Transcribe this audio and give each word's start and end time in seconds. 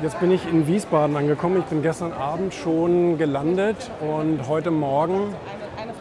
Jetzt 0.00 0.20
bin 0.20 0.30
ich 0.30 0.48
in 0.48 0.68
Wiesbaden 0.68 1.16
angekommen. 1.16 1.58
Ich 1.58 1.64
bin 1.64 1.82
gestern 1.82 2.12
Abend 2.12 2.54
schon 2.54 3.18
gelandet 3.18 3.90
und 4.00 4.46
heute 4.46 4.70
Morgen 4.70 5.34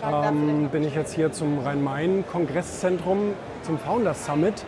ähm, 0.04 0.70
bin 0.72 0.84
ich 0.84 0.94
jetzt 0.94 1.16
hier 1.16 1.32
zum 1.32 1.58
Rhein-Main-Kongresszentrum, 1.58 3.34
zum 3.64 3.80
Founders 3.80 4.24
Summit. 4.24 4.66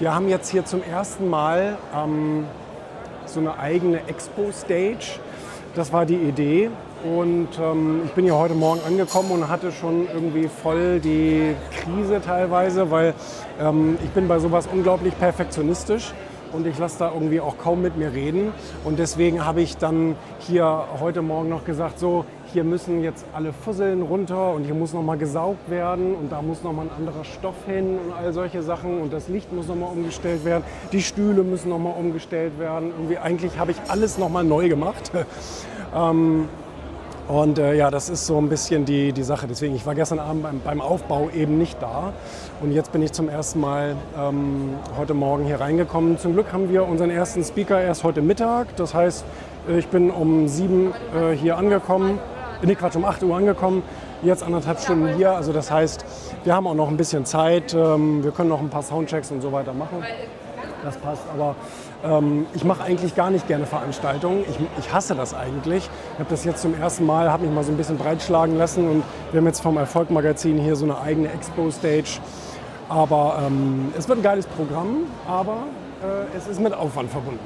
Wir 0.00 0.12
haben 0.12 0.28
jetzt 0.28 0.50
hier 0.50 0.64
zum 0.64 0.82
ersten 0.82 1.30
Mal 1.30 1.78
ähm, 1.94 2.46
so 3.26 3.38
eine 3.38 3.60
eigene 3.60 4.08
Expo-Stage. 4.08 5.20
Das 5.76 5.92
war 5.92 6.04
die 6.04 6.16
Idee. 6.16 6.68
Und 7.04 7.50
ähm, 7.62 8.02
ich 8.06 8.12
bin 8.12 8.24
hier 8.24 8.36
heute 8.36 8.54
Morgen 8.54 8.80
angekommen 8.84 9.30
und 9.30 9.48
hatte 9.48 9.70
schon 9.70 10.08
irgendwie 10.12 10.48
voll 10.48 10.98
die 10.98 11.54
Krise 11.70 12.20
teilweise, 12.20 12.90
weil 12.90 13.14
ähm, 13.60 13.98
ich 14.02 14.10
bin 14.10 14.26
bei 14.26 14.40
sowas 14.40 14.66
unglaublich 14.66 15.16
perfektionistisch 15.16 16.12
und 16.54 16.66
ich 16.66 16.78
lasse 16.78 16.98
da 17.00 17.12
irgendwie 17.12 17.40
auch 17.40 17.58
kaum 17.58 17.82
mit 17.82 17.96
mir 17.96 18.12
reden. 18.12 18.52
Und 18.84 18.98
deswegen 18.98 19.44
habe 19.44 19.60
ich 19.60 19.76
dann 19.76 20.16
hier 20.38 20.84
heute 21.00 21.22
Morgen 21.22 21.48
noch 21.48 21.64
gesagt, 21.64 21.98
so, 21.98 22.24
hier 22.52 22.64
müssen 22.64 23.02
jetzt 23.02 23.24
alle 23.32 23.52
Fusseln 23.52 24.02
runter 24.02 24.52
und 24.52 24.64
hier 24.64 24.74
muss 24.74 24.92
nochmal 24.92 25.18
gesaugt 25.18 25.68
werden 25.68 26.14
und 26.14 26.30
da 26.30 26.40
muss 26.40 26.62
nochmal 26.62 26.86
ein 26.86 26.96
anderer 26.96 27.24
Stoff 27.24 27.56
hin 27.66 27.98
und 27.98 28.12
all 28.12 28.32
solche 28.32 28.62
Sachen 28.62 29.00
und 29.00 29.12
das 29.12 29.28
Licht 29.28 29.52
muss 29.52 29.66
nochmal 29.66 29.90
umgestellt 29.90 30.44
werden, 30.44 30.62
die 30.92 31.02
Stühle 31.02 31.42
müssen 31.42 31.68
nochmal 31.68 31.94
umgestellt 31.98 32.58
werden. 32.58 32.90
Irgendwie 32.96 33.18
eigentlich 33.18 33.58
habe 33.58 33.72
ich 33.72 33.78
alles 33.88 34.18
nochmal 34.18 34.44
neu 34.44 34.68
gemacht. 34.68 35.10
ähm, 35.94 36.48
und 37.28 37.58
äh, 37.58 37.74
ja, 37.74 37.90
das 37.90 38.10
ist 38.10 38.26
so 38.26 38.36
ein 38.38 38.48
bisschen 38.48 38.84
die, 38.84 39.12
die 39.12 39.22
Sache. 39.22 39.46
Deswegen, 39.46 39.74
ich 39.74 39.86
war 39.86 39.94
gestern 39.94 40.18
Abend 40.18 40.42
beim, 40.42 40.60
beim 40.60 40.80
Aufbau 40.82 41.30
eben 41.30 41.56
nicht 41.56 41.80
da. 41.80 42.12
Und 42.60 42.72
jetzt 42.72 42.92
bin 42.92 43.00
ich 43.02 43.12
zum 43.12 43.28
ersten 43.28 43.60
Mal 43.60 43.96
ähm, 44.18 44.74
heute 44.98 45.14
Morgen 45.14 45.44
hier 45.44 45.60
reingekommen. 45.60 46.18
Zum 46.18 46.34
Glück 46.34 46.52
haben 46.52 46.70
wir 46.70 46.86
unseren 46.86 47.10
ersten 47.10 47.42
Speaker 47.42 47.80
erst 47.80 48.04
heute 48.04 48.20
Mittag. 48.20 48.76
Das 48.76 48.92
heißt, 48.92 49.24
äh, 49.68 49.78
ich 49.78 49.88
bin 49.88 50.10
um 50.10 50.48
sieben 50.48 50.92
äh, 51.14 51.34
hier 51.34 51.56
angekommen. 51.56 52.18
Nee, 52.62 52.74
Quatsch, 52.74 52.96
um 52.96 53.04
8 53.04 53.22
Uhr 53.22 53.36
angekommen. 53.36 53.82
Jetzt 54.22 54.42
anderthalb 54.42 54.80
Stunden 54.80 55.14
hier. 55.16 55.32
Also 55.32 55.52
das 55.52 55.70
heißt, 55.70 56.04
wir 56.44 56.54
haben 56.54 56.66
auch 56.66 56.74
noch 56.74 56.88
ein 56.88 56.96
bisschen 56.96 57.24
Zeit. 57.24 57.74
Ähm, 57.74 58.22
wir 58.22 58.32
können 58.32 58.50
noch 58.50 58.60
ein 58.60 58.70
paar 58.70 58.82
Soundchecks 58.82 59.30
und 59.30 59.40
so 59.40 59.50
weiter 59.50 59.72
machen. 59.72 60.02
Das 60.84 60.96
passt. 60.98 61.22
Aber 61.32 61.56
ähm, 62.04 62.46
ich 62.54 62.62
mache 62.62 62.84
eigentlich 62.84 63.14
gar 63.14 63.30
nicht 63.30 63.48
gerne 63.48 63.64
Veranstaltungen. 63.64 64.44
Ich, 64.48 64.58
ich 64.78 64.92
hasse 64.92 65.14
das 65.14 65.32
eigentlich. 65.32 65.88
Ich 66.12 66.18
habe 66.18 66.28
das 66.28 66.44
jetzt 66.44 66.60
zum 66.60 66.78
ersten 66.78 67.06
Mal, 67.06 67.32
habe 67.32 67.44
mich 67.44 67.54
mal 67.54 67.64
so 67.64 67.72
ein 67.72 67.78
bisschen 67.78 67.96
breitschlagen 67.96 68.58
lassen 68.58 68.88
und 68.88 69.02
wir 69.32 69.40
haben 69.40 69.46
jetzt 69.46 69.60
vom 69.60 69.78
Erfolg-Magazin 69.78 70.58
hier 70.58 70.76
so 70.76 70.84
eine 70.84 71.00
eigene 71.00 71.32
Expo-Stage. 71.32 72.20
Aber 72.90 73.42
ähm, 73.46 73.94
es 73.96 74.08
wird 74.08 74.18
ein 74.18 74.22
geiles 74.22 74.46
Programm, 74.46 75.06
aber 75.26 75.64
äh, 76.02 76.36
es 76.36 76.46
ist 76.46 76.60
mit 76.60 76.74
Aufwand 76.74 77.10
verbunden. 77.10 77.40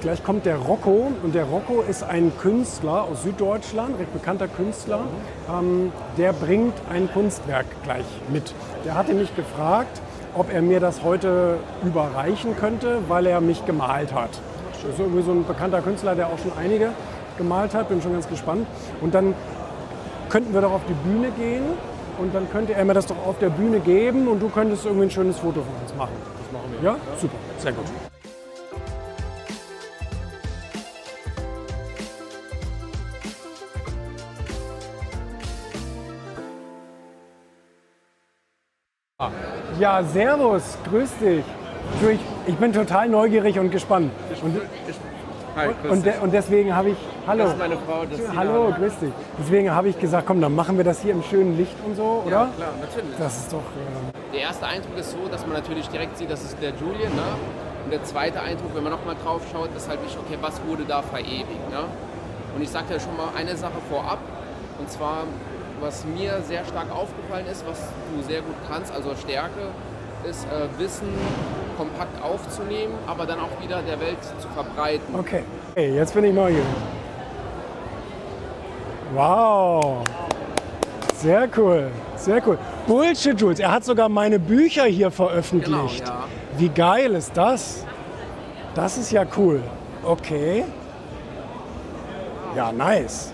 Gleich 0.00 0.24
kommt 0.24 0.46
der 0.46 0.56
Rocco 0.56 1.12
und 1.22 1.34
der 1.34 1.44
Rocco 1.44 1.82
ist 1.82 2.02
ein 2.02 2.32
Künstler 2.40 3.02
aus 3.02 3.22
Süddeutschland, 3.22 3.98
recht 3.98 4.10
bekannter 4.14 4.48
Künstler. 4.48 5.00
Ähm, 5.50 5.92
der 6.16 6.32
bringt 6.32 6.72
ein 6.90 7.12
Kunstwerk 7.12 7.66
gleich 7.84 8.06
mit. 8.32 8.54
Der 8.86 8.94
hatte 8.94 9.12
mich 9.12 9.36
gefragt, 9.36 10.00
ob 10.34 10.52
er 10.52 10.62
mir 10.62 10.80
das 10.80 11.02
heute 11.02 11.58
überreichen 11.84 12.56
könnte, 12.56 12.98
weil 13.08 13.26
er 13.26 13.40
mich 13.40 13.64
gemalt 13.66 14.14
hat. 14.14 14.30
Das 14.72 14.92
ist 14.92 14.98
irgendwie 14.98 15.22
so 15.22 15.32
ein 15.32 15.44
bekannter 15.44 15.82
Künstler, 15.82 16.14
der 16.14 16.28
auch 16.28 16.38
schon 16.38 16.52
einige 16.58 16.90
gemalt 17.36 17.74
hat. 17.74 17.88
Bin 17.88 18.00
schon 18.00 18.12
ganz 18.12 18.28
gespannt. 18.28 18.66
Und 19.00 19.14
dann 19.14 19.34
könnten 20.28 20.54
wir 20.54 20.60
doch 20.60 20.72
auf 20.72 20.82
die 20.88 21.08
Bühne 21.08 21.30
gehen 21.32 21.64
und 22.18 22.34
dann 22.34 22.50
könnte 22.50 22.74
er 22.74 22.84
mir 22.84 22.94
das 22.94 23.06
doch 23.06 23.26
auf 23.26 23.38
der 23.38 23.50
Bühne 23.50 23.80
geben 23.80 24.28
und 24.28 24.40
du 24.40 24.48
könntest 24.48 24.84
irgendwie 24.84 25.06
ein 25.06 25.10
schönes 25.10 25.38
Foto 25.38 25.60
von 25.62 25.74
uns 25.82 25.94
machen. 25.96 26.14
Das 26.42 26.52
machen 26.52 26.74
wir. 26.80 26.90
Ja? 26.90 26.96
Super, 27.18 27.36
sehr 27.58 27.72
gut. 27.72 27.86
Ja, 39.78 40.02
servus, 40.02 40.78
grüß 40.88 41.10
dich. 41.18 41.44
Ich, 42.10 42.20
ich 42.46 42.56
bin 42.56 42.72
total 42.72 43.08
neugierig 43.08 43.58
und 43.58 43.70
gespannt. 43.70 44.10
Und, 44.42 44.60
Hi, 45.56 45.68
und, 45.88 46.06
de, 46.06 46.18
und 46.22 46.32
deswegen 46.32 46.74
habe 46.74 46.90
ich. 46.90 46.96
Hallo. 47.26 47.44
Das 47.44 47.52
ist 47.52 47.58
meine 47.58 47.76
Frau, 47.76 48.04
das 48.08 48.20
Hallo, 48.36 48.64
Nana. 48.64 48.76
grüß 48.76 48.98
dich. 49.00 49.12
Deswegen 49.38 49.70
habe 49.70 49.88
ich 49.88 49.98
gesagt, 49.98 50.26
komm, 50.26 50.40
dann 50.40 50.54
machen 50.54 50.76
wir 50.76 50.84
das 50.84 51.00
hier 51.02 51.12
im 51.12 51.22
schönen 51.22 51.56
Licht 51.56 51.74
und 51.84 51.96
so, 51.96 52.22
oder? 52.24 52.30
Ja, 52.30 52.48
klar, 52.56 52.68
natürlich. 52.80 53.16
Das 53.18 53.36
ist 53.36 53.52
doch. 53.52 53.58
Äh, 53.58 54.32
Der 54.32 54.40
erste 54.42 54.66
Eindruck 54.66 54.96
ist 54.96 55.10
so, 55.10 55.18
dass 55.30 55.44
man 55.46 55.56
natürlich 55.56 55.88
direkt 55.88 56.16
sieht, 56.16 56.30
das 56.30 56.42
ist 56.44 56.56
der 56.62 56.70
Julian. 56.70 57.12
Ne? 57.14 57.22
Und 57.84 57.92
der 57.92 58.04
zweite 58.04 58.40
Eindruck, 58.40 58.74
wenn 58.74 58.84
man 58.84 58.92
nochmal 58.92 59.16
drauf 59.22 59.42
schaut, 59.52 59.68
ist 59.76 59.88
halt 59.88 60.02
wichtig, 60.02 60.18
okay, 60.24 60.38
was 60.40 60.60
wurde 60.66 60.84
da 60.86 61.02
verewigt. 61.02 61.70
Ne? 61.70 61.84
Und 62.54 62.62
ich 62.62 62.70
sagte 62.70 62.94
ja 62.94 63.00
schon 63.00 63.16
mal 63.16 63.28
eine 63.36 63.56
Sache 63.56 63.80
vorab. 63.90 64.18
Und 64.78 64.90
zwar, 64.90 65.24
was 65.80 66.04
mir 66.04 66.40
sehr 66.42 66.64
stark 66.64 66.90
aufgefallen 66.90 67.46
ist, 67.46 67.64
was 67.66 67.78
du 68.14 68.22
sehr 68.22 68.42
gut 68.42 68.56
kannst, 68.68 68.92
also 68.92 69.14
Stärke, 69.14 69.68
ist 70.28 70.44
äh, 70.44 70.78
Wissen 70.78 71.08
kompakt 71.76 72.22
aufzunehmen, 72.22 72.94
aber 73.06 73.24
dann 73.26 73.40
auch 73.40 73.62
wieder 73.62 73.80
der 73.82 73.98
Welt 74.00 74.18
zu 74.38 74.48
verbreiten. 74.48 75.14
okay. 75.18 75.42
Hey, 75.74 75.94
jetzt 75.94 76.12
bin 76.14 76.24
ich 76.24 76.34
neugierig. 76.34 76.64
Wow. 79.14 80.04
Sehr 81.16 81.48
cool, 81.56 81.90
sehr 82.16 82.42
cool. 82.46 82.58
Bullshit, 82.86 83.40
Jules. 83.40 83.60
Er 83.60 83.72
hat 83.72 83.84
sogar 83.84 84.08
meine 84.08 84.38
Bücher 84.38 84.84
hier 84.84 85.10
veröffentlicht. 85.10 86.04
Genau, 86.04 86.18
ja. 86.18 86.24
Wie 86.56 86.68
geil 86.68 87.14
ist 87.14 87.36
das? 87.36 87.84
Das 88.74 88.98
ist 88.98 89.10
ja 89.10 89.24
cool. 89.36 89.62
Okay. 90.02 90.64
Ja, 92.56 92.72
nice. 92.72 93.32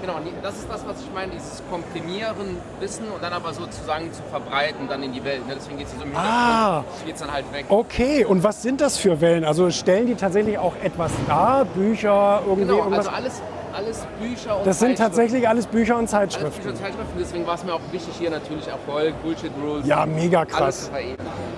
Genau, 0.00 0.14
das 0.42 0.56
ist 0.58 0.70
das, 0.70 0.86
was 0.86 1.00
ich 1.00 1.12
meine, 1.12 1.32
dieses 1.32 1.60
Komprimieren, 1.70 2.56
Wissen 2.78 3.04
und 3.12 3.20
dann 3.22 3.32
aber 3.32 3.52
sozusagen 3.52 4.12
zu 4.12 4.22
verbreiten, 4.30 4.86
dann 4.88 5.02
in 5.02 5.12
die 5.12 5.24
Welt. 5.24 5.46
Ne? 5.48 5.54
Deswegen 5.56 5.78
geht 5.78 5.88
es 5.88 5.92
so 5.94 6.02
im 6.04 6.14
Ah. 6.16 6.84
Geht 7.04 7.20
dann 7.20 7.32
halt 7.32 7.52
weg. 7.52 7.66
Okay, 7.68 8.24
und 8.24 8.42
was 8.44 8.62
sind 8.62 8.80
das 8.80 8.96
für 8.96 9.20
Wellen? 9.20 9.44
Also 9.44 9.70
stellen 9.70 10.06
die 10.06 10.14
tatsächlich 10.14 10.56
auch 10.58 10.74
etwas 10.82 11.10
dar? 11.26 11.64
Bücher, 11.64 12.42
irgendwie 12.46 12.62
Genau, 12.68 12.78
irgendwas? 12.78 13.08
also 13.08 13.10
alles, 13.10 13.42
alles 13.74 14.06
Bücher 14.20 14.58
und 14.58 14.66
das 14.66 14.78
sind 14.78 14.96
tatsächlich 14.98 15.48
alles 15.48 15.66
Bücher 15.66 15.94
und 15.94 16.00
alles 16.00 16.10
Zeitschriften. 16.12 16.56
Bücher 16.62 16.70
und 16.70 16.76
Zeitschriften, 16.76 17.18
deswegen 17.18 17.46
war 17.46 17.54
es 17.54 17.64
mir 17.64 17.74
auch 17.74 17.80
wichtig, 17.90 18.14
hier 18.18 18.30
natürlich 18.30 18.68
Erfolg, 18.68 19.20
Bullshit 19.22 19.50
Rules. 19.62 19.86
Ja, 19.86 20.06
mega 20.06 20.40
Alles 20.40 20.52
krass. 20.52 20.90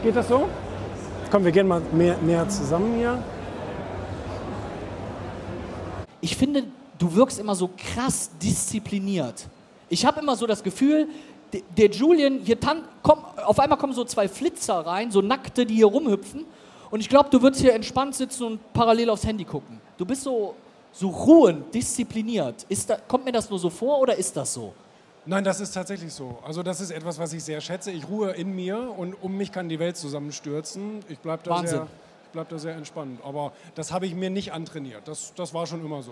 Geht 0.03 0.17
das 0.17 0.29
so? 0.29 0.49
Komm, 1.31 1.45
wir 1.45 1.53
gehen 1.53 1.69
mal 1.69 1.81
mehr, 1.93 2.17
näher 2.23 2.49
zusammen 2.49 2.95
hier. 2.97 3.19
ich 6.23 6.37
finde, 6.37 6.65
du 7.01 7.13
wirkst 7.17 7.41
immer 7.41 7.57
so 7.57 7.69
krass 7.77 8.31
diszipliniert. 8.41 9.49
Ich 9.89 10.07
habe 10.07 10.21
immer 10.21 10.37
so 10.37 10.47
das 10.47 10.63
Gefühl, 10.63 11.09
de- 11.53 11.65
der 11.77 11.91
Julian, 11.91 12.39
hier 12.45 12.61
tan 12.61 12.83
komm, 13.03 13.25
auf 13.45 13.59
einmal 13.59 13.77
kommen 13.79 13.93
so 13.93 14.05
zwei 14.05 14.29
Flitzer 14.29 14.87
rein, 14.87 15.11
so 15.11 15.21
Nackte, 15.21 15.67
die 15.67 15.75
hier 15.75 15.87
rumhüpfen. 15.87 16.45
Und 16.93 17.01
ich 17.01 17.09
glaube, 17.09 17.29
du 17.31 17.43
würdest 17.43 17.63
hier 17.63 17.75
entspannt 17.75 18.15
sitzen 18.15 18.45
und 18.45 18.73
parallel 18.73 19.11
aufs 19.11 19.25
Handy 19.25 19.45
gucken. 19.45 19.81
Du 19.97 20.05
bist 20.05 20.23
so, 20.23 20.55
so 20.93 21.09
ruhend, 21.09 21.73
diszipliniert. 21.75 22.65
Ist 22.69 22.91
da, 22.91 22.97
kommt 23.09 23.25
mir 23.25 23.33
das 23.33 23.49
nur 23.51 23.59
so 23.59 23.71
vor 23.71 23.99
oder 24.01 24.15
ist 24.15 24.37
das 24.37 24.53
so? 24.55 24.73
Nein, 25.27 25.45
das 25.45 25.61
ist 25.61 25.73
tatsächlich 25.73 26.13
so. 26.13 26.39
Also 26.45 26.63
das 26.63 26.81
ist 26.81 26.91
etwas, 26.91 27.19
was 27.19 27.33
ich 27.33 27.45
sehr 27.45 27.61
schätze. 27.61 27.91
Ich 27.93 28.09
ruhe 28.09 28.31
in 28.33 28.55
mir 28.55 28.93
und 28.97 29.15
um 29.23 29.37
mich 29.37 29.53
kann 29.53 29.69
die 29.69 29.79
Welt 29.79 29.97
zusammenstürzen. 29.97 31.01
Ich 31.09 31.19
bleibe 31.19 31.43
da, 31.45 31.51
sehr, 31.67 31.87
ich 32.25 32.31
bleib 32.33 32.49
da 32.49 32.59
sehr 32.59 32.75
entspannt. 32.75 33.21
Aber 33.23 33.53
das 33.75 33.93
habe 33.93 34.07
ich 34.07 34.15
mir 34.15 34.31
nicht 34.31 34.53
antrainiert. 34.53 35.03
Das, 35.07 35.33
das 35.37 35.53
war 35.55 35.67
schon 35.67 35.85
immer 35.85 36.03
so. 36.03 36.09